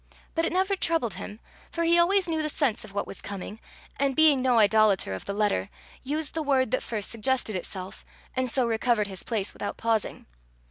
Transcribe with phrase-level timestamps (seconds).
[0.33, 1.39] But it never troubled him,
[1.69, 3.59] for he always knew the sense of what was coming,
[3.99, 5.69] and being no idolater of the letter,
[6.01, 8.03] used the word that first suggested itself,
[8.35, 10.25] and so recovered his place without pausing.